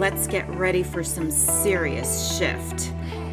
let's 0.00 0.26
get 0.26 0.48
ready 0.48 0.82
for 0.82 1.04
some 1.04 1.30
serious 1.30 2.34
shift. 2.38 2.90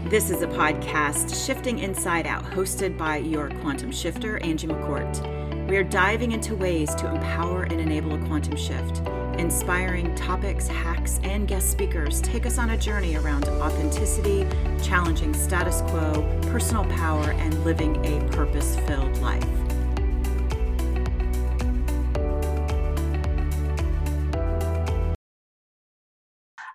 This 0.09 0.29
is 0.29 0.41
a 0.41 0.47
podcast, 0.47 1.45
Shifting 1.45 1.79
Inside 1.79 2.27
Out, 2.27 2.43
hosted 2.43 2.97
by 2.97 3.15
your 3.15 3.49
quantum 3.61 3.89
shifter, 3.89 4.37
Angie 4.39 4.67
McCourt. 4.67 5.69
We 5.69 5.77
are 5.77 5.85
diving 5.85 6.33
into 6.33 6.57
ways 6.57 6.93
to 6.95 7.07
empower 7.07 7.63
and 7.63 7.79
enable 7.79 8.15
a 8.15 8.27
quantum 8.27 8.57
shift. 8.57 9.01
Inspiring 9.39 10.13
topics, 10.15 10.67
hacks, 10.67 11.21
and 11.23 11.47
guest 11.47 11.71
speakers 11.71 12.19
take 12.19 12.45
us 12.45 12.57
on 12.57 12.71
a 12.71 12.77
journey 12.77 13.15
around 13.15 13.45
authenticity, 13.45 14.45
challenging 14.83 15.33
status 15.33 15.79
quo, 15.83 16.11
personal 16.51 16.83
power, 16.97 17.31
and 17.31 17.63
living 17.63 17.95
a 18.05 18.19
purpose 18.31 18.75
filled 18.87 19.17
life. 19.19 19.66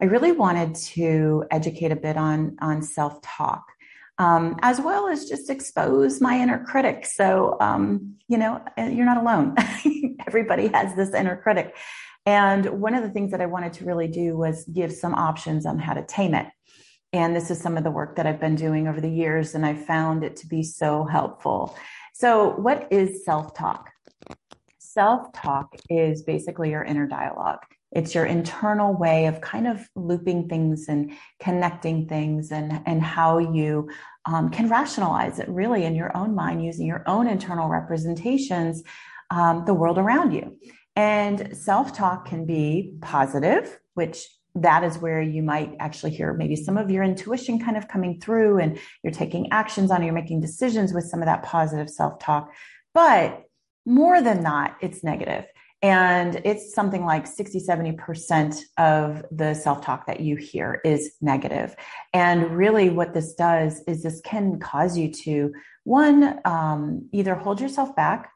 I 0.03 0.07
really 0.07 0.33
wanted 0.33 0.75
to 0.75 1.45
educate 1.53 1.93
a 1.93 1.97
bit 1.97 2.17
on, 2.17 2.57
on 2.61 2.83
self 2.83 3.23
talk. 3.23 3.65
Um, 4.19 4.57
as 4.61 4.81
well 4.81 5.09
as 5.09 5.29
just 5.29 5.49
expose 5.49 6.21
my 6.21 6.39
inner 6.39 6.63
critic. 6.65 7.07
So, 7.07 7.57
um, 7.61 8.17
you 8.29 8.37
know, 8.37 8.63
you're 8.77 9.07
not 9.07 9.17
alone. 9.17 9.55
Everybody 10.27 10.69
has 10.69 10.95
this 10.95 11.15
inner 11.15 11.37
critic. 11.37 11.75
And 12.27 12.67
one 12.81 12.95
of 12.95 13.03
the 13.03 13.11
things 13.11 13.31
that 13.31 13.41
I 13.41 13.47
wanted 13.47 13.73
to 13.75 13.85
really 13.85 14.09
do 14.09 14.37
was 14.37 14.65
give 14.67 14.93
some 14.93 15.15
options 15.15 15.67
on 15.67 15.79
how 15.79 15.95
to 15.95 16.05
tame 16.05 16.35
it. 16.35 16.47
And 17.13 17.35
this 17.35 17.51
is 17.51 17.61
some 17.61 17.77
of 17.77 17.85
the 17.85 17.91
work 17.91 18.17
that 18.17 18.27
I've 18.27 18.41
been 18.41 18.55
doing 18.55 18.87
over 18.87 19.01
the 19.01 19.11
years, 19.11 19.55
and 19.55 19.65
I 19.65 19.75
found 19.75 20.25
it 20.25 20.37
to 20.37 20.47
be 20.47 20.63
so 20.63 21.05
helpful. 21.05 21.77
So, 22.13 22.51
what 22.51 22.89
is 22.91 23.25
self 23.25 23.55
talk? 23.55 23.91
Self 24.79 25.33
talk 25.33 25.75
is 25.89 26.23
basically 26.23 26.71
your 26.71 26.85
inner 26.85 27.07
dialogue. 27.07 27.61
It's 27.93 28.15
your 28.15 28.25
internal 28.25 28.95
way 28.95 29.27
of 29.27 29.41
kind 29.41 29.67
of 29.67 29.87
looping 29.95 30.49
things 30.49 30.87
and 30.89 31.13
connecting 31.41 32.09
things 32.09 32.51
and, 32.51 32.81
and 32.87 33.03
how 33.03 33.39
you 33.39 33.91
um, 34.25 34.49
can 34.51 34.69
rationalize 34.69 35.39
it 35.39 35.49
really 35.49 35.85
in 35.85 35.95
your 35.95 36.17
own 36.17 36.35
mind 36.35 36.65
using 36.65 36.87
your 36.87 37.05
own 37.07 37.27
internal 37.27 37.69
representations, 37.69 38.83
um, 39.31 39.65
the 39.67 39.75
world 39.75 39.99
around 39.99 40.33
you. 40.33 40.57
And 40.97 41.57
self 41.57 41.95
talk 41.95 42.27
can 42.27 42.47
be 42.47 42.95
positive, 43.01 43.79
which 43.95 44.27
that 44.55 44.85
is 44.85 44.99
where 44.99 45.23
you 45.23 45.43
might 45.43 45.75
actually 45.81 46.11
hear 46.11 46.35
maybe 46.35 46.57
some 46.57 46.77
of 46.77 46.91
your 46.91 47.03
intuition 47.03 47.59
kind 47.59 47.77
of 47.77 47.89
coming 47.89 48.21
through 48.21 48.59
and 48.59 48.79
you're 49.03 49.13
taking 49.13 49.51
actions 49.51 49.91
on 49.91 50.03
it, 50.03 50.07
you're 50.07 50.15
making 50.15 50.41
decisions 50.41 50.93
with 50.93 51.05
some 51.05 51.21
of 51.21 51.27
that 51.27 51.43
positive 51.43 51.89
self 51.89 52.19
talk. 52.19 52.53
But 52.93 53.45
more 53.87 54.21
than 54.21 54.43
that, 54.43 54.77
it's 54.81 55.03
negative. 55.03 55.47
And 55.83 56.41
it's 56.45 56.73
something 56.73 57.05
like 57.05 57.27
60, 57.27 57.61
70% 57.69 58.61
of 58.79 59.25
the 59.33 59.53
self 59.55 59.85
talk 59.85 60.07
that 60.07 60.21
you 60.21 60.37
hear 60.37 60.81
is 60.85 61.17
negative. 61.21 61.75
And 62.13 62.57
really, 62.57 62.89
what 62.89 63.15
this 63.15 63.35
does 63.35 63.83
is 63.89 64.03
this 64.03 64.21
can 64.25 64.61
cause 64.61 64.97
you 64.97 65.13
to, 65.25 65.53
one, 65.83 66.39
um, 66.45 67.09
either 67.13 67.35
hold 67.35 67.61
yourself 67.61 67.97
back, 67.97 68.31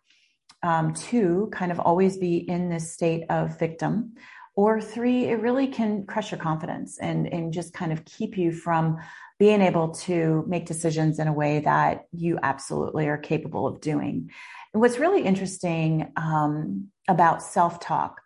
um, 0.64 0.92
two, 0.92 1.48
kind 1.52 1.70
of 1.70 1.78
always 1.78 2.16
be 2.16 2.38
in 2.38 2.68
this 2.68 2.92
state 2.92 3.24
of 3.30 3.56
victim, 3.58 4.14
or 4.56 4.80
three, 4.80 5.26
it 5.26 5.40
really 5.40 5.68
can 5.68 6.06
crush 6.06 6.32
your 6.32 6.40
confidence 6.40 6.98
and, 6.98 7.32
and 7.32 7.52
just 7.52 7.74
kind 7.74 7.92
of 7.92 8.04
keep 8.06 8.38
you 8.38 8.50
from 8.50 8.96
being 9.38 9.60
able 9.60 9.90
to 9.90 10.44
make 10.48 10.64
decisions 10.64 11.18
in 11.18 11.28
a 11.28 11.32
way 11.32 11.60
that 11.60 12.06
you 12.10 12.38
absolutely 12.42 13.06
are 13.06 13.18
capable 13.18 13.66
of 13.66 13.82
doing. 13.82 14.30
And 14.72 14.80
what's 14.80 14.98
really 14.98 15.22
interesting 15.22 16.10
um, 16.16 16.88
about 17.08 17.42
self 17.42 17.80
talk, 17.80 18.20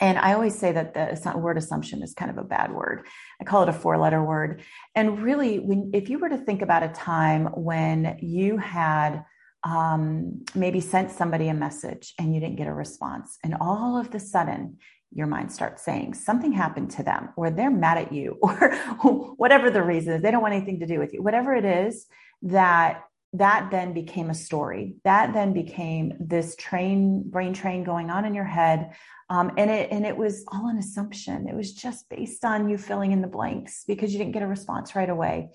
and 0.00 0.18
I 0.18 0.32
always 0.32 0.58
say 0.58 0.72
that 0.72 0.94
the 0.94 1.38
word 1.38 1.58
assumption 1.58 2.02
is 2.02 2.14
kind 2.14 2.30
of 2.30 2.38
a 2.38 2.44
bad 2.44 2.72
word. 2.72 3.06
I 3.40 3.44
call 3.44 3.62
it 3.62 3.68
a 3.68 3.72
four 3.72 3.98
letter 3.98 4.22
word. 4.24 4.62
And 4.94 5.22
really, 5.22 5.58
when, 5.58 5.90
if 5.92 6.08
you 6.08 6.18
were 6.18 6.30
to 6.30 6.38
think 6.38 6.62
about 6.62 6.82
a 6.82 6.88
time 6.88 7.46
when 7.54 8.16
you 8.20 8.56
had 8.56 9.24
um, 9.62 10.42
maybe 10.54 10.80
sent 10.80 11.10
somebody 11.10 11.48
a 11.48 11.54
message 11.54 12.14
and 12.18 12.34
you 12.34 12.40
didn't 12.40 12.56
get 12.56 12.66
a 12.66 12.72
response, 12.72 13.38
and 13.44 13.54
all 13.60 13.98
of 13.98 14.10
the 14.10 14.20
sudden 14.20 14.78
your 15.12 15.26
mind 15.26 15.52
starts 15.52 15.82
saying 15.82 16.14
something 16.14 16.52
happened 16.52 16.90
to 16.92 17.02
them, 17.02 17.28
or 17.36 17.50
they're 17.50 17.70
mad 17.70 17.98
at 17.98 18.12
you, 18.12 18.38
or 18.42 19.34
whatever 19.36 19.70
the 19.70 19.82
reason 19.82 20.14
is, 20.14 20.22
they 20.22 20.30
don't 20.30 20.42
want 20.42 20.54
anything 20.54 20.80
to 20.80 20.86
do 20.86 20.98
with 20.98 21.12
you, 21.12 21.22
whatever 21.22 21.54
it 21.54 21.66
is 21.66 22.06
that 22.42 23.02
that 23.32 23.70
then 23.70 23.92
became 23.92 24.30
a 24.30 24.34
story. 24.34 24.96
That 25.04 25.32
then 25.32 25.52
became 25.52 26.14
this 26.18 26.56
train, 26.56 27.22
brain 27.28 27.52
train 27.54 27.84
going 27.84 28.10
on 28.10 28.24
in 28.24 28.34
your 28.34 28.44
head. 28.44 28.92
Um, 29.28 29.52
and 29.56 29.70
it 29.70 29.92
and 29.92 30.04
it 30.04 30.16
was 30.16 30.44
all 30.48 30.66
an 30.68 30.78
assumption. 30.78 31.48
It 31.48 31.54
was 31.54 31.72
just 31.72 32.08
based 32.08 32.44
on 32.44 32.68
you 32.68 32.76
filling 32.76 33.12
in 33.12 33.22
the 33.22 33.28
blanks 33.28 33.84
because 33.86 34.12
you 34.12 34.18
didn't 34.18 34.32
get 34.32 34.42
a 34.42 34.48
response 34.48 34.96
right 34.96 35.08
away. 35.08 35.50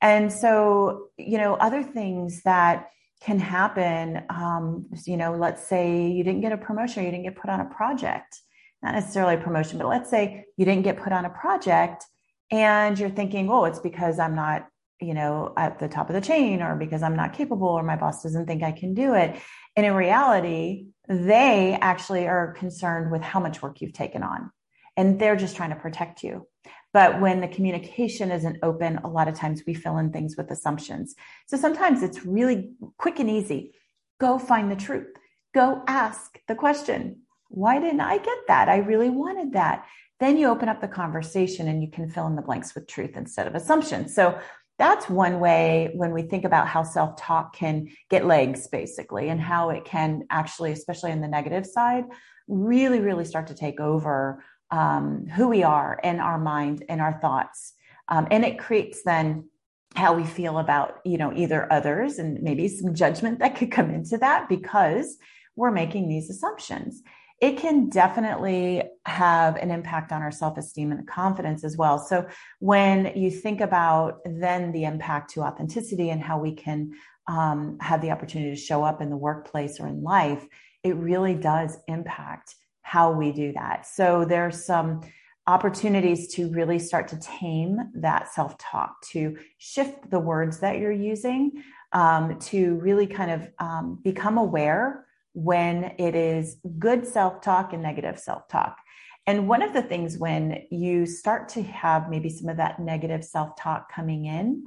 And 0.00 0.32
so, 0.32 1.08
you 1.18 1.38
know, 1.38 1.54
other 1.54 1.82
things 1.82 2.42
that 2.44 2.88
can 3.20 3.38
happen, 3.38 4.22
um, 4.30 4.86
you 5.04 5.16
know, 5.16 5.34
let's 5.34 5.66
say 5.66 6.08
you 6.08 6.22
didn't 6.24 6.40
get 6.40 6.52
a 6.52 6.56
promotion, 6.56 7.02
or 7.02 7.06
you 7.06 7.10
didn't 7.10 7.24
get 7.24 7.36
put 7.36 7.50
on 7.50 7.60
a 7.60 7.64
project, 7.66 8.40
not 8.82 8.94
necessarily 8.94 9.34
a 9.34 9.38
promotion, 9.38 9.78
but 9.78 9.88
let's 9.88 10.08
say 10.08 10.44
you 10.56 10.64
didn't 10.64 10.84
get 10.84 10.96
put 10.96 11.12
on 11.12 11.24
a 11.24 11.30
project 11.30 12.06
and 12.50 12.98
you're 12.98 13.10
thinking, 13.10 13.50
oh, 13.50 13.64
it's 13.64 13.80
because 13.80 14.18
I'm 14.18 14.34
not 14.34 14.66
you 15.00 15.14
know, 15.14 15.52
at 15.56 15.78
the 15.78 15.88
top 15.88 16.08
of 16.08 16.14
the 16.14 16.20
chain 16.20 16.62
or 16.62 16.76
because 16.76 17.02
I'm 17.02 17.16
not 17.16 17.32
capable 17.32 17.68
or 17.68 17.82
my 17.82 17.96
boss 17.96 18.22
doesn't 18.22 18.46
think 18.46 18.62
I 18.62 18.72
can 18.72 18.94
do 18.94 19.14
it. 19.14 19.40
And 19.76 19.86
in 19.86 19.94
reality, 19.94 20.88
they 21.08 21.78
actually 21.80 22.26
are 22.26 22.52
concerned 22.52 23.12
with 23.12 23.22
how 23.22 23.40
much 23.40 23.62
work 23.62 23.80
you've 23.80 23.92
taken 23.92 24.22
on 24.22 24.50
and 24.96 25.20
they're 25.20 25.36
just 25.36 25.56
trying 25.56 25.70
to 25.70 25.76
protect 25.76 26.24
you. 26.24 26.46
But 26.92 27.20
when 27.20 27.40
the 27.40 27.48
communication 27.48 28.30
isn't 28.32 28.58
open, 28.62 28.98
a 28.98 29.08
lot 29.08 29.28
of 29.28 29.34
times 29.34 29.62
we 29.66 29.74
fill 29.74 29.98
in 29.98 30.10
things 30.10 30.36
with 30.36 30.50
assumptions. 30.50 31.14
So 31.46 31.56
sometimes 31.56 32.02
it's 32.02 32.24
really 32.24 32.72
quick 32.96 33.20
and 33.20 33.30
easy. 33.30 33.74
Go 34.20 34.38
find 34.38 34.70
the 34.70 34.76
truth. 34.76 35.06
Go 35.54 35.82
ask 35.86 36.38
the 36.48 36.54
question. 36.54 37.22
Why 37.48 37.78
didn't 37.78 38.00
I 38.00 38.18
get 38.18 38.38
that? 38.48 38.68
I 38.68 38.78
really 38.78 39.10
wanted 39.10 39.52
that. 39.52 39.86
Then 40.20 40.36
you 40.36 40.48
open 40.48 40.68
up 40.68 40.80
the 40.80 40.88
conversation 40.88 41.68
and 41.68 41.82
you 41.82 41.90
can 41.90 42.10
fill 42.10 42.26
in 42.26 42.34
the 42.34 42.42
blanks 42.42 42.74
with 42.74 42.88
truth 42.88 43.16
instead 43.16 43.46
of 43.46 43.54
assumptions. 43.54 44.14
So 44.14 44.38
that's 44.78 45.10
one 45.10 45.40
way 45.40 45.90
when 45.94 46.12
we 46.12 46.22
think 46.22 46.44
about 46.44 46.68
how 46.68 46.84
self 46.84 47.16
talk 47.16 47.54
can 47.54 47.88
get 48.08 48.24
legs, 48.24 48.68
basically, 48.68 49.28
and 49.28 49.40
how 49.40 49.70
it 49.70 49.84
can 49.84 50.24
actually, 50.30 50.72
especially 50.72 51.10
in 51.10 51.20
the 51.20 51.28
negative 51.28 51.66
side, 51.66 52.04
really, 52.46 53.00
really 53.00 53.24
start 53.24 53.48
to 53.48 53.54
take 53.54 53.80
over 53.80 54.42
um, 54.70 55.26
who 55.26 55.48
we 55.48 55.64
are 55.64 55.98
and 56.02 56.20
our 56.20 56.38
mind 56.38 56.84
and 56.88 57.00
our 57.00 57.18
thoughts. 57.20 57.74
Um, 58.08 58.28
and 58.30 58.44
it 58.44 58.58
creates 58.58 59.02
then 59.02 59.48
how 59.94 60.14
we 60.14 60.24
feel 60.24 60.58
about, 60.58 61.00
you 61.04 61.18
know, 61.18 61.32
either 61.34 61.70
others 61.72 62.18
and 62.18 62.40
maybe 62.42 62.68
some 62.68 62.94
judgment 62.94 63.40
that 63.40 63.56
could 63.56 63.72
come 63.72 63.90
into 63.90 64.16
that 64.18 64.48
because 64.48 65.16
we're 65.56 65.70
making 65.72 66.08
these 66.08 66.30
assumptions 66.30 67.02
it 67.40 67.56
can 67.56 67.88
definitely 67.88 68.82
have 69.06 69.56
an 69.56 69.70
impact 69.70 70.10
on 70.10 70.22
our 70.22 70.32
self 70.32 70.58
esteem 70.58 70.90
and 70.90 71.06
confidence 71.06 71.62
as 71.64 71.76
well. 71.76 71.98
So, 71.98 72.26
when 72.58 73.12
you 73.16 73.30
think 73.30 73.60
about 73.60 74.20
then 74.24 74.72
the 74.72 74.84
impact 74.84 75.30
to 75.34 75.42
authenticity 75.42 76.10
and 76.10 76.20
how 76.20 76.38
we 76.38 76.52
can 76.52 76.92
um, 77.28 77.78
have 77.80 78.00
the 78.00 78.10
opportunity 78.10 78.50
to 78.50 78.60
show 78.60 78.82
up 78.82 79.00
in 79.00 79.10
the 79.10 79.16
workplace 79.16 79.78
or 79.78 79.86
in 79.86 80.02
life, 80.02 80.44
it 80.82 80.96
really 80.96 81.34
does 81.34 81.78
impact 81.86 82.54
how 82.82 83.12
we 83.12 83.32
do 83.32 83.52
that. 83.52 83.86
So, 83.86 84.24
there's 84.24 84.64
some 84.64 85.02
opportunities 85.46 86.34
to 86.34 86.50
really 86.50 86.78
start 86.78 87.08
to 87.08 87.18
tame 87.20 87.78
that 87.94 88.32
self 88.32 88.58
talk, 88.58 89.00
to 89.12 89.36
shift 89.58 90.10
the 90.10 90.18
words 90.18 90.58
that 90.58 90.78
you're 90.78 90.90
using, 90.90 91.62
um, 91.92 92.38
to 92.40 92.74
really 92.76 93.06
kind 93.06 93.30
of 93.30 93.48
um, 93.60 94.00
become 94.02 94.38
aware 94.38 95.04
when 95.38 95.92
it 95.98 96.16
is 96.16 96.56
good 96.80 97.06
self 97.06 97.40
talk 97.40 97.72
and 97.72 97.80
negative 97.80 98.18
self 98.18 98.48
talk. 98.48 98.76
And 99.24 99.46
one 99.46 99.62
of 99.62 99.72
the 99.72 99.82
things 99.82 100.18
when 100.18 100.64
you 100.68 101.06
start 101.06 101.50
to 101.50 101.62
have 101.62 102.10
maybe 102.10 102.28
some 102.28 102.48
of 102.48 102.56
that 102.56 102.80
negative 102.80 103.24
self 103.24 103.54
talk 103.56 103.92
coming 103.92 104.24
in 104.24 104.64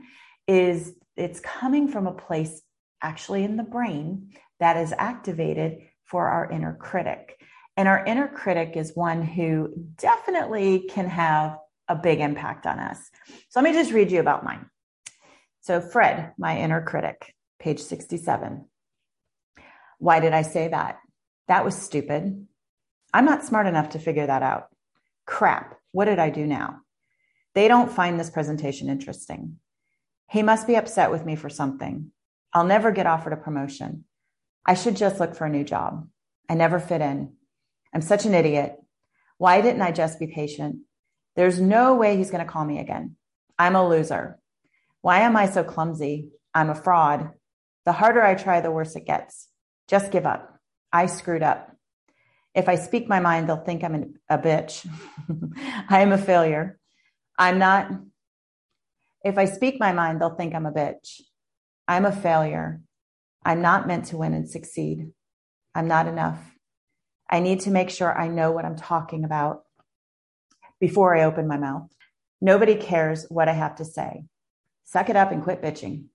is 0.48 0.94
it's 1.18 1.42
coming 1.42 1.90
from 1.90 2.08
a 2.08 2.14
place 2.14 2.62
actually 3.02 3.44
in 3.44 3.58
the 3.58 3.64
brain 3.64 4.30
that 4.62 4.78
is 4.78 4.94
activated 4.98 5.80
for 6.06 6.30
our 6.30 6.50
inner 6.50 6.78
critic. 6.80 7.38
And 7.76 7.90
our 7.90 8.06
inner 8.06 8.30
critic 8.30 8.78
is 8.78 8.96
one 8.96 9.24
who 9.24 9.74
definitely 9.98 10.88
can 10.90 11.08
have 11.10 11.58
a 11.90 11.96
big 11.96 12.22
impact 12.22 12.66
on 12.66 12.80
us. 12.80 12.98
So 13.50 13.60
let 13.60 13.64
me 13.64 13.74
just 13.74 13.92
read 13.92 14.10
you 14.10 14.22
about 14.22 14.46
mine. 14.46 14.70
So, 15.60 15.82
Fred, 15.82 16.32
my 16.38 16.58
inner 16.58 16.82
critic, 16.82 17.36
page 17.60 17.80
67. 17.80 18.66
Why 20.02 20.20
did 20.20 20.34
I 20.34 20.42
say 20.42 20.68
that? 20.68 20.98
That 21.48 21.64
was 21.64 21.76
stupid. 21.76 22.48
I'm 23.14 23.26
not 23.26 23.46
smart 23.46 23.68
enough 23.68 23.90
to 23.90 24.00
figure 24.00 24.26
that 24.26 24.42
out. 24.42 24.70
Crap. 25.28 25.78
What 25.92 26.06
did 26.06 26.18
I 26.18 26.32
do 26.32 26.48
now? 26.48 26.80
They 27.54 27.68
don't 27.68 27.92
find 27.92 28.20
this 28.20 28.32
presentation 28.32 28.90
interesting. 28.90 29.58
He 30.28 30.42
must 30.42 30.66
be 30.66 30.76
upset 30.76 31.12
with 31.12 31.24
me 31.24 31.36
for 31.36 31.50
something. 31.50 32.12
I'll 32.52 32.64
never 32.64 32.90
get 32.90 33.06
offered 33.06 33.34
a 33.34 33.38
promotion. 33.38 34.06
I 34.66 34.74
should 34.74 34.96
just 34.96 35.20
look 35.20 35.36
for 35.36 35.46
a 35.46 35.52
new 35.52 35.64
job. 35.64 36.08
I 36.50 36.56
never 36.56 36.80
fit 36.80 37.02
in. 37.02 37.34
I'm 37.94 38.02
such 38.02 38.26
an 38.26 38.34
idiot. 38.34 38.78
Why 39.38 39.62
didn't 39.62 39.84
I 39.84 39.92
just 39.92 40.18
be 40.18 40.26
patient? 40.26 40.78
There's 41.36 41.62
no 41.62 41.94
way 41.94 42.18
he's 42.18 42.32
going 42.32 42.44
to 42.44 42.52
call 42.52 42.66
me 42.66 42.80
again. 42.80 43.18
I'm 43.60 43.76
a 43.76 43.88
loser. 43.88 44.40
Why 45.02 45.20
am 45.20 45.38
I 45.38 45.46
so 45.46 45.64
clumsy? 45.64 46.30
I'm 46.56 46.72
a 46.72 46.76
fraud. 46.76 47.34
The 47.86 47.92
harder 47.92 48.24
I 48.24 48.34
try, 48.34 48.62
the 48.62 48.72
worse 48.72 48.96
it 48.96 49.06
gets. 49.06 49.48
Just 49.92 50.10
give 50.10 50.26
up. 50.26 50.58
I 50.94 51.08
screwed 51.08 51.44
up. 51.44 51.76
If 52.56 52.70
I 52.70 52.76
speak 52.76 53.10
my 53.10 53.20
mind, 53.20 53.50
they'll 53.50 53.58
think 53.58 53.84
I'm 53.84 54.16
a 54.30 54.38
bitch. 54.38 54.88
I 55.90 56.00
am 56.00 56.14
a 56.14 56.18
failure. 56.18 56.80
I'm 57.38 57.60
not. 57.60 57.92
If 59.26 59.38
I 59.38 59.44
speak 59.44 59.82
my 59.82 59.92
mind, 59.92 60.22
they'll 60.22 60.36
think 60.36 60.56
I'm 60.56 60.66
a 60.66 60.72
bitch. 60.72 61.20
I'm 61.90 62.06
a 62.06 62.12
failure. 62.14 62.80
I'm 63.44 63.62
not 63.62 63.86
meant 63.86 64.06
to 64.06 64.18
win 64.18 64.34
and 64.34 64.50
succeed. 64.50 65.12
I'm 65.76 65.90
not 65.90 66.08
enough. 66.08 66.40
I 67.30 67.42
need 67.42 67.60
to 67.62 67.72
make 67.72 67.90
sure 67.90 68.18
I 68.18 68.30
know 68.30 68.52
what 68.52 68.64
I'm 68.64 68.78
talking 68.78 69.26
about 69.26 69.64
before 70.80 71.18
I 71.18 71.26
open 71.26 71.50
my 71.50 71.58
mouth. 71.58 71.90
Nobody 72.40 72.76
cares 72.76 73.26
what 73.28 73.50
I 73.50 73.54
have 73.54 73.76
to 73.76 73.86
say. 73.86 74.24
Suck 74.86 75.10
it 75.10 75.18
up 75.18 75.34
and 75.34 75.44
quit 75.44 75.62
bitching. 75.62 76.06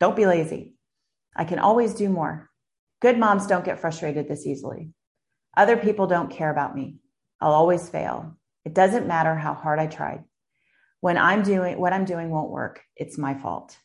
Don't 0.00 0.16
be 0.16 0.26
lazy. 0.26 0.74
I 1.36 1.44
can 1.44 1.60
always 1.60 1.94
do 1.94 2.08
more. 2.08 2.48
Good 3.02 3.18
moms 3.18 3.48
don't 3.48 3.64
get 3.64 3.80
frustrated 3.80 4.28
this 4.28 4.46
easily. 4.46 4.90
Other 5.56 5.76
people 5.76 6.06
don't 6.06 6.30
care 6.30 6.52
about 6.52 6.72
me. 6.72 6.98
I'll 7.40 7.52
always 7.52 7.88
fail. 7.88 8.38
It 8.64 8.74
doesn't 8.74 9.08
matter 9.08 9.34
how 9.34 9.54
hard 9.54 9.80
I 9.80 9.88
tried. 9.88 10.22
When 11.00 11.18
I'm 11.18 11.42
doing 11.42 11.80
what 11.80 11.92
I'm 11.92 12.04
doing 12.04 12.30
won't 12.30 12.52
work, 12.52 12.80
it's 12.94 13.18
my 13.18 13.34
fault. 13.34 13.76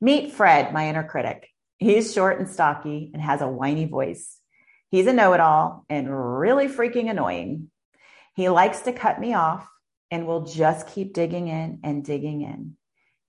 Meet 0.00 0.34
Fred, 0.34 0.72
my 0.72 0.88
inner 0.88 1.02
critic. 1.02 1.48
He's 1.78 2.14
short 2.14 2.38
and 2.38 2.48
stocky 2.48 3.10
and 3.12 3.20
has 3.20 3.40
a 3.40 3.48
whiny 3.48 3.86
voice. 3.86 4.38
He's 4.88 5.08
a 5.08 5.12
know 5.12 5.32
it 5.32 5.40
all 5.40 5.84
and 5.88 6.06
really 6.38 6.68
freaking 6.68 7.10
annoying. 7.10 7.72
He 8.36 8.48
likes 8.48 8.82
to 8.82 8.92
cut 8.92 9.18
me 9.18 9.34
off 9.34 9.66
and 10.12 10.28
will 10.28 10.44
just 10.44 10.86
keep 10.86 11.12
digging 11.12 11.48
in 11.48 11.80
and 11.82 12.04
digging 12.04 12.42
in. 12.42 12.76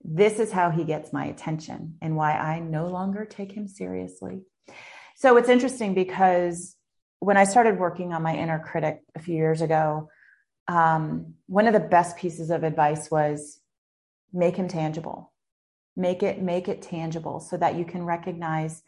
This 0.03 0.37
is 0.37 0.51
how 0.51 0.69
he 0.69 0.83
gets 0.83 1.11
my 1.11 1.25
attention 1.25 1.97
and 1.99 2.15
why 2.15 2.33
I 2.33 2.59
no 2.59 2.89
longer 2.89 3.25
take 3.25 3.51
him 3.51 3.67
seriously. 3.67 4.43
So 5.15 5.37
it's 5.37 5.49
interesting 5.49 5.93
because 5.93 6.75
when 7.19 7.37
I 7.37 7.45
started 7.45 7.79
working 7.79 8.13
on 8.13 8.21
my 8.21 8.35
inner 8.35 8.59
critic 8.59 9.01
a 9.15 9.19
few 9.19 9.35
years 9.35 9.61
ago, 9.61 10.09
um, 10.67 11.35
one 11.47 11.67
of 11.67 11.73
the 11.73 11.79
best 11.79 12.17
pieces 12.17 12.49
of 12.49 12.63
advice 12.63 13.09
was 13.09 13.59
make 14.33 14.57
him 14.57 14.67
tangible. 14.67 15.31
Make 15.95 16.21
it 16.21 16.41
make 16.41 16.67
it 16.67 16.81
tangible 16.81 17.39
so 17.39 17.55
that 17.55 17.75
you 17.75 17.85
can 17.85 18.03
recognize 18.03 18.83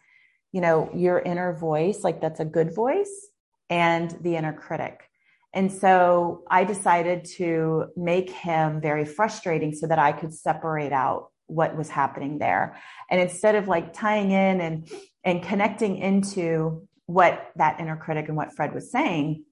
you 0.51 0.59
know 0.59 0.89
your 0.93 1.19
inner 1.19 1.53
voice 1.53 2.03
like 2.03 2.19
that's 2.19 2.41
a 2.41 2.45
good 2.45 2.75
voice 2.75 3.27
and 3.69 4.11
the 4.21 4.35
inner 4.35 4.53
critic. 4.53 5.09
And 5.53 5.71
so 5.71 6.43
i 6.51 6.65
decided 6.65 7.23
to 7.37 7.85
make 7.95 8.29
him 8.29 8.81
very 8.81 9.05
frustrating 9.05 9.73
so 9.73 9.87
that 9.87 9.99
i 9.99 10.11
could 10.11 10.33
separate 10.33 10.91
out 10.91 11.29
what 11.47 11.75
was 11.75 11.89
happening 11.89 12.37
there 12.37 12.77
and 13.09 13.19
instead 13.19 13.55
of 13.55 13.67
like 13.67 13.93
tying 13.93 14.31
in 14.31 14.61
and 14.61 14.91
and 15.23 15.43
connecting 15.43 15.97
into 15.97 16.87
what 17.05 17.51
that 17.55 17.79
inner 17.79 17.97
critic 17.97 18.27
and 18.27 18.37
what 18.37 18.53
fred 18.53 18.73
was 18.73 18.91
saying 18.91 19.43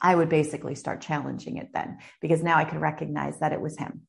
i 0.00 0.14
would 0.14 0.28
basically 0.28 0.74
start 0.74 1.00
challenging 1.00 1.58
it 1.58 1.68
then 1.72 1.98
because 2.20 2.42
now 2.42 2.56
i 2.56 2.64
could 2.64 2.80
recognize 2.80 3.38
that 3.38 3.52
it 3.52 3.60
was 3.60 3.76
him 3.76 4.02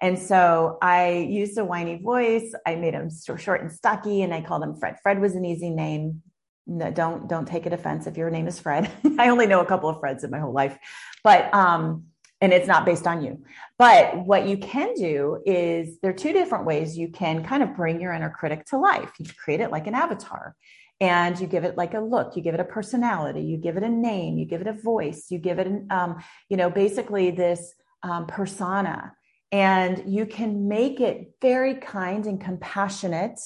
and 0.00 0.18
so 0.18 0.78
I 0.80 1.26
used 1.28 1.58
a 1.58 1.64
whiny 1.64 1.96
voice. 1.96 2.52
I 2.66 2.76
made 2.76 2.94
him 2.94 3.10
short 3.36 3.62
and 3.62 3.72
stocky 3.72 4.22
and 4.22 4.32
I 4.32 4.42
called 4.42 4.62
him 4.62 4.76
Fred. 4.76 4.96
Fred 5.02 5.20
was 5.20 5.34
an 5.34 5.44
easy 5.44 5.70
name. 5.70 6.22
No, 6.66 6.90
don't 6.90 7.28
don't 7.28 7.48
take 7.48 7.66
it 7.66 7.72
offense 7.72 8.06
if 8.06 8.16
your 8.16 8.30
name 8.30 8.46
is 8.46 8.60
Fred. 8.60 8.90
I 9.18 9.30
only 9.30 9.46
know 9.46 9.60
a 9.60 9.66
couple 9.66 9.88
of 9.88 9.96
Freds 9.96 10.22
in 10.22 10.30
my 10.30 10.38
whole 10.38 10.52
life. 10.52 10.78
But 11.24 11.52
um 11.52 12.04
and 12.40 12.52
it's 12.52 12.68
not 12.68 12.86
based 12.86 13.06
on 13.06 13.22
you. 13.22 13.42
But 13.78 14.26
what 14.26 14.46
you 14.46 14.58
can 14.58 14.94
do 14.94 15.42
is 15.44 15.98
there 16.00 16.10
are 16.10 16.14
two 16.14 16.32
different 16.32 16.66
ways 16.66 16.96
you 16.96 17.08
can 17.08 17.44
kind 17.44 17.62
of 17.62 17.76
bring 17.76 18.00
your 18.00 18.12
inner 18.12 18.30
critic 18.30 18.64
to 18.66 18.78
life. 18.78 19.10
You 19.18 19.26
create 19.42 19.60
it 19.60 19.70
like 19.70 19.86
an 19.86 19.94
avatar 19.94 20.54
and 21.00 21.38
you 21.38 21.46
give 21.46 21.64
it 21.64 21.76
like 21.76 21.94
a 21.94 22.00
look. 22.00 22.36
You 22.36 22.42
give 22.42 22.54
it 22.54 22.60
a 22.60 22.64
personality. 22.64 23.42
You 23.42 23.56
give 23.56 23.76
it 23.76 23.82
a 23.82 23.88
name. 23.88 24.38
You 24.38 24.46
give 24.46 24.60
it 24.60 24.66
a 24.66 24.72
voice. 24.72 25.26
You 25.30 25.38
give 25.38 25.58
it 25.58 25.66
an 25.66 25.86
um, 25.90 26.22
you 26.48 26.56
know 26.56 26.70
basically 26.70 27.30
this 27.30 27.74
um, 28.02 28.26
persona. 28.26 29.12
And 29.50 30.02
you 30.06 30.26
can 30.26 30.68
make 30.68 31.00
it 31.00 31.32
very 31.40 31.74
kind 31.74 32.26
and 32.26 32.38
compassionate, 32.38 33.40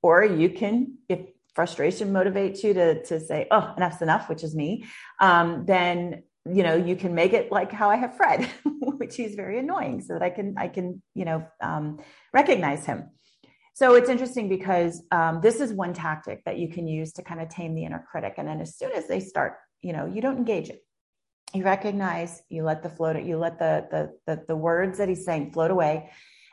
or 0.00 0.24
you 0.24 0.48
can, 0.48 0.96
if 1.10 1.20
frustration 1.54 2.10
motivates 2.10 2.62
you 2.62 2.72
to, 2.72 3.04
to 3.04 3.20
say, 3.20 3.46
oh, 3.50 3.74
enough's 3.76 4.00
enough, 4.00 4.30
which 4.30 4.42
is 4.42 4.54
me, 4.54 4.86
um, 5.20 5.66
then 5.66 6.22
you 6.52 6.62
know 6.62 6.74
you 6.74 6.96
can 6.96 7.14
make 7.14 7.32
it 7.32 7.50
like 7.50 7.72
how 7.72 7.90
I 7.90 7.96
have 7.96 8.16
Fred, 8.16 8.48
which 8.64 9.16
he's 9.16 9.34
very 9.34 9.58
annoying, 9.58 10.00
so 10.00 10.14
that 10.14 10.22
I 10.22 10.30
can 10.30 10.54
I 10.56 10.68
can 10.68 11.02
you 11.14 11.24
know 11.24 11.46
um, 11.60 12.00
recognize 12.32 12.84
him. 12.84 13.10
So 13.74 13.94
it's 13.94 14.08
interesting 14.08 14.48
because 14.48 15.02
um, 15.10 15.40
this 15.42 15.60
is 15.60 15.72
one 15.72 15.92
tactic 15.92 16.42
that 16.44 16.58
you 16.58 16.68
can 16.68 16.88
use 16.88 17.12
to 17.14 17.22
kind 17.22 17.42
of 17.42 17.50
tame 17.50 17.74
the 17.74 17.84
inner 17.84 18.04
critic, 18.10 18.34
and 18.38 18.48
then 18.48 18.60
as 18.60 18.76
soon 18.76 18.92
as 18.92 19.06
they 19.06 19.20
start, 19.20 19.58
you 19.82 19.92
know, 19.92 20.06
you 20.06 20.22
don't 20.22 20.38
engage 20.38 20.70
it 20.70 20.82
you 21.54 21.64
recognize 21.64 22.42
you 22.48 22.62
let 22.62 22.82
the 22.82 22.88
float 22.88 23.22
you 23.22 23.38
let 23.38 23.58
the, 23.58 23.86
the 23.90 24.12
the 24.26 24.44
the 24.48 24.56
words 24.56 24.98
that 24.98 25.08
he's 25.08 25.24
saying 25.24 25.52
float 25.52 25.70
away 25.70 26.10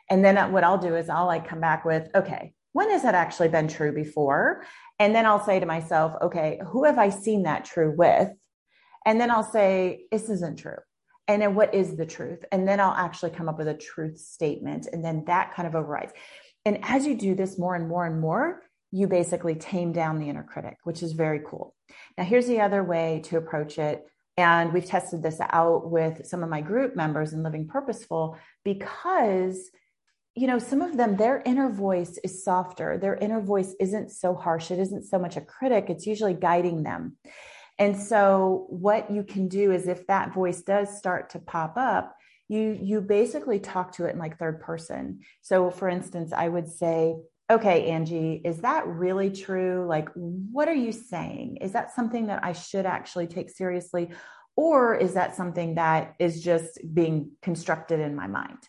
and 0.10 0.24
then 0.24 0.52
what 0.52 0.64
i'll 0.64 0.78
do 0.78 0.96
is 0.96 1.10
i'll 1.10 1.26
like 1.26 1.48
come 1.48 1.60
back 1.60 1.84
with 1.84 2.08
okay 2.16 2.54
when 2.74 2.90
has 2.90 3.04
that 3.04 3.16
actually 3.16 3.50
been 3.50 3.68
true 3.68 3.92
before 3.92 4.64
and 5.00 5.16
then 5.16 5.26
i'll 5.26 5.44
say 5.44 5.60
to 5.60 5.66
myself 5.66 6.14
okay 6.22 6.60
who 6.68 6.84
have 6.86 6.98
i 6.98 7.10
seen 7.10 7.44
that 7.44 7.66
true 7.66 7.94
with 7.98 8.30
and 9.06 9.20
then 9.20 9.32
i'll 9.32 9.44
say 9.44 10.06
this 10.12 10.30
isn't 10.30 10.58
true 10.58 10.78
and 11.28 11.42
then 11.42 11.56
what 11.56 11.74
is 11.74 11.96
the 11.96 12.06
truth 12.06 12.44
and 12.52 12.68
then 12.68 12.80
i'll 12.80 12.94
actually 12.94 13.32
come 13.32 13.50
up 13.50 13.58
with 13.58 13.68
a 13.68 13.74
truth 13.74 14.18
statement 14.18 14.88
and 14.92 15.04
then 15.04 15.24
that 15.26 15.54
kind 15.54 15.68
of 15.68 15.76
overrides 15.76 16.14
and 16.66 16.80
as 16.84 17.06
you 17.06 17.16
do 17.16 17.36
this 17.36 17.58
more 17.58 17.76
and 17.76 17.88
more 17.88 18.06
and 18.06 18.20
more 18.20 18.62
you 18.92 19.08
basically 19.08 19.56
tame 19.56 19.92
down 19.92 20.20
the 20.20 20.30
inner 20.30 20.44
critic 20.44 20.78
which 20.84 21.04
is 21.04 21.14
very 21.14 21.42
cool 21.46 21.76
now 22.18 22.24
here's 22.24 22.48
the 22.48 22.62
other 22.62 22.84
way 22.84 23.22
to 23.24 23.38
approach 23.38 23.78
it 23.78 24.06
and 24.38 24.74
we've 24.74 24.86
tested 24.86 25.22
this 25.22 25.40
out 25.52 25.90
with 25.90 26.26
some 26.26 26.44
of 26.44 26.50
my 26.50 26.62
group 26.62 26.96
members 26.96 27.34
in 27.34 27.44
Living 27.44 27.68
Purposeful 27.68 28.38
because, 28.64 29.70
you 30.36 30.48
know, 30.48 30.58
some 30.58 30.82
of 30.82 30.98
them, 30.98 31.18
their 31.18 31.44
inner 31.46 31.70
voice 31.70 32.18
is 32.24 32.44
softer. 32.44 32.98
Their 32.98 33.16
inner 33.16 33.42
voice 33.42 33.76
isn't 33.80 34.10
so 34.12 34.34
harsh. 34.34 34.72
It 34.72 34.80
isn't 34.80 35.04
so 35.04 35.20
much 35.20 35.38
a 35.38 35.42
critic, 35.42 35.86
it's 35.90 36.08
usually 36.08 36.34
guiding 36.34 36.84
them. 36.84 37.18
And 37.80 37.98
so, 38.00 38.66
what 38.70 39.12
you 39.12 39.24
can 39.24 39.48
do 39.48 39.72
is 39.72 39.88
if 39.88 40.06
that 40.08 40.34
voice 40.34 40.62
does 40.62 40.98
start 40.98 41.32
to 41.32 41.40
pop 41.40 41.74
up, 41.78 42.16
you 42.48 42.78
you 42.82 43.02
basically 43.02 43.60
talk 43.60 43.94
to 43.94 44.06
it 44.06 44.14
in 44.14 44.20
like 44.20 44.38
third 44.38 44.62
person. 44.62 45.22
So, 45.42 45.70
for 45.72 45.90
instance, 45.90 46.32
I 46.34 46.50
would 46.50 46.68
say, 46.68 47.16
okay, 47.50 47.90
Angie, 47.90 48.42
is 48.44 48.60
that 48.60 48.88
really 48.88 49.32
true? 49.32 49.86
Like, 49.88 50.10
what 50.14 50.68
are 50.68 50.74
you 50.74 50.92
saying? 50.92 51.58
Is 51.62 51.72
that 51.74 51.96
something 51.96 52.28
that 52.28 52.44
I 52.44 52.54
should 52.54 52.86
actually 52.86 53.28
take 53.28 53.50
seriously? 53.50 54.12
Or 54.56 54.96
is 54.96 55.16
that 55.16 55.36
something 55.36 55.76
that 55.76 56.14
is 56.20 56.44
just 56.44 56.80
being 56.94 57.32
constructed 57.42 58.00
in 58.00 58.16
my 58.16 58.28
mind? 58.28 58.60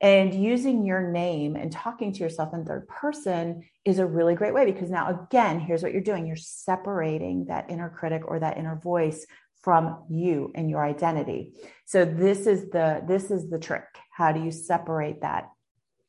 And 0.00 0.32
using 0.32 0.84
your 0.84 1.10
name 1.10 1.56
and 1.56 1.70
talking 1.70 2.12
to 2.12 2.20
yourself 2.20 2.54
in 2.54 2.64
third 2.64 2.88
person 2.88 3.62
is 3.84 3.98
a 3.98 4.06
really 4.06 4.34
great 4.34 4.54
way 4.54 4.64
because 4.64 4.90
now, 4.90 5.08
again, 5.24 5.60
here's 5.60 5.82
what 5.82 5.92
you're 5.92 6.00
doing 6.00 6.26
you're 6.26 6.36
separating 6.36 7.46
that 7.46 7.70
inner 7.70 7.90
critic 7.90 8.22
or 8.26 8.38
that 8.38 8.56
inner 8.56 8.76
voice 8.76 9.26
from 9.62 10.04
you 10.08 10.52
and 10.54 10.70
your 10.70 10.84
identity. 10.84 11.52
So 11.84 12.04
this 12.06 12.46
is 12.46 12.70
the 12.70 13.02
this 13.06 13.30
is 13.30 13.50
the 13.50 13.58
trick. 13.58 13.84
How 14.10 14.32
do 14.32 14.42
you 14.42 14.50
separate 14.50 15.20
that? 15.20 15.50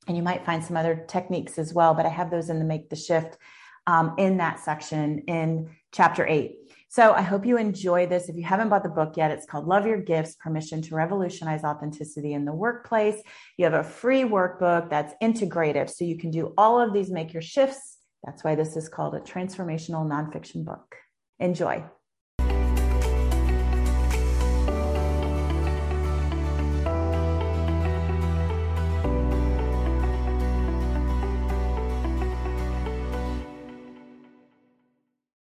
and 0.07 0.17
you 0.17 0.23
might 0.23 0.45
find 0.45 0.63
some 0.63 0.77
other 0.77 1.05
techniques 1.07 1.57
as 1.57 1.73
well, 1.73 1.93
but 1.93 2.05
I 2.05 2.09
have 2.09 2.31
those 2.31 2.49
in 2.49 2.59
the 2.59 2.65
Make 2.65 2.89
the 2.89 2.95
Shift 2.95 3.37
um, 3.87 4.15
in 4.17 4.37
that 4.37 4.59
section 4.59 5.19
in 5.27 5.69
chapter 5.91 6.25
eight. 6.25 6.55
So 6.91 7.13
I 7.13 7.21
hope 7.21 7.45
you 7.45 7.55
enjoy 7.57 8.05
this. 8.05 8.27
If 8.27 8.35
you 8.35 8.43
haven't 8.43 8.67
bought 8.67 8.83
the 8.83 8.89
book 8.89 9.15
yet, 9.15 9.31
it's 9.31 9.45
called 9.45 9.65
Love 9.65 9.87
Your 9.87 10.01
Gifts 10.01 10.35
Permission 10.35 10.81
to 10.81 10.95
Revolutionize 10.95 11.63
Authenticity 11.63 12.33
in 12.33 12.43
the 12.43 12.51
Workplace. 12.51 13.15
You 13.55 13.63
have 13.63 13.75
a 13.75 13.81
free 13.81 14.23
workbook 14.23 14.89
that's 14.89 15.13
integrative. 15.23 15.89
So 15.89 16.03
you 16.03 16.17
can 16.17 16.31
do 16.31 16.53
all 16.57 16.81
of 16.81 16.91
these, 16.91 17.09
make 17.09 17.31
your 17.31 17.41
shifts. 17.41 17.97
That's 18.25 18.43
why 18.43 18.55
this 18.55 18.75
is 18.75 18.89
called 18.89 19.15
a 19.15 19.21
transformational 19.21 20.05
nonfiction 20.05 20.65
book. 20.65 20.97
Enjoy. 21.39 21.85